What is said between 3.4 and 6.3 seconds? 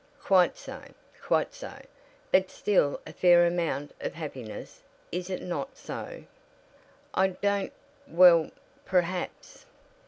amount of happiness. Is it not so?"